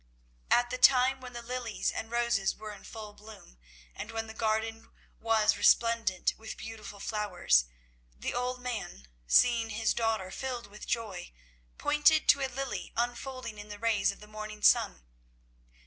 [0.49, 3.59] At the time when the lilies and roses were in full bloom
[3.93, 4.89] and when the garden
[5.19, 7.65] was resplendent with beautiful flowers,
[8.17, 11.33] the old man, seeing his daughter filled with joy,
[11.77, 15.05] pointed to a lily unfolding in the rays of the morning sun.